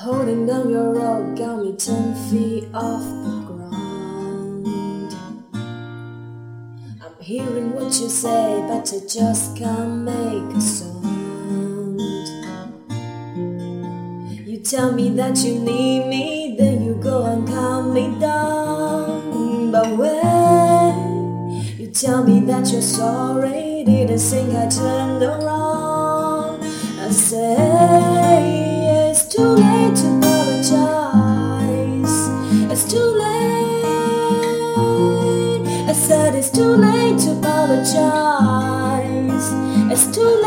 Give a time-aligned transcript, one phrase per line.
[0.00, 4.66] Holding down your rope got me ten feet off the ground.
[7.02, 11.98] I'm hearing what you say, but I just can't make a sound.
[14.46, 19.72] You tell me that you need me, then you go and calm me down.
[19.72, 26.62] But when you tell me that you're sorry, didn't think I turned around.
[27.00, 28.15] I say it's
[29.36, 32.28] too late to apologize.
[32.72, 33.84] It's too late.
[35.90, 37.92] I said it's too late to apologize.
[39.92, 40.46] It's too late.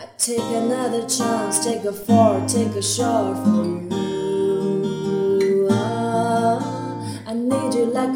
[0.00, 3.97] I take another chance, take a fall, take a shot for you.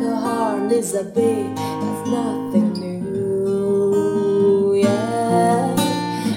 [0.04, 1.54] A heart needs a beat.
[1.56, 4.74] That's nothing new.
[4.74, 5.74] Yeah,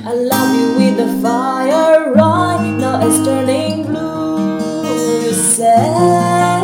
[0.06, 3.06] I love you with the fire right now.
[3.06, 5.26] It's turning blue.
[5.26, 6.64] You say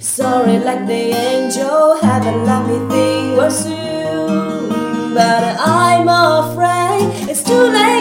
[0.00, 1.96] sorry like the angel.
[2.00, 4.28] Haven't let me think was you,
[5.14, 7.97] but I'm afraid it's too late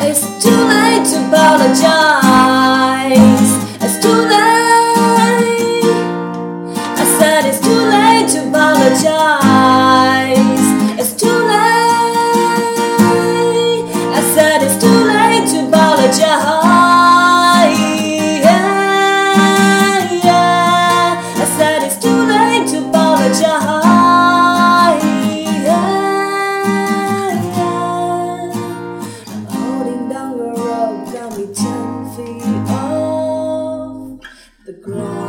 [0.00, 2.27] It's too late to apologize.
[34.68, 35.27] the ground.